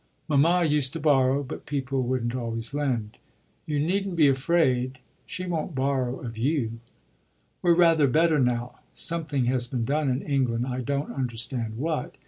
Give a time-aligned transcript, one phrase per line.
[0.27, 3.17] Mamma used to borrow, but people wouldn't always lend.
[3.67, 6.79] You needn't be afraid she won't borrow of you.
[7.61, 12.17] We're rather better now something has been done in England; I don't understand what.